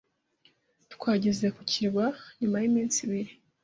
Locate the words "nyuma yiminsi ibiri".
2.39-3.31